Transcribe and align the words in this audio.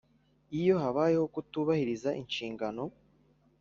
iyo 0.59 0.75
habayeho 0.81 1.25
kutubahiriza 1.33 2.09
inshingano 2.21 2.83